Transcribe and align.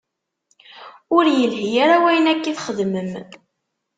Ur 1.15 1.23
ilhi 1.43 1.69
ara 1.83 1.97
wayen 2.03 2.31
akka 2.33 2.47
i 2.51 2.53
txedmem. 2.57 3.11